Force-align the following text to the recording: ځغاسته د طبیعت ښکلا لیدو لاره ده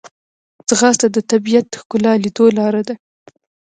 ځغاسته 0.67 1.07
د 1.11 1.17
طبیعت 1.31 1.67
ښکلا 1.81 2.13
لیدو 2.23 2.45
لاره 2.57 2.81
ده 2.87 2.95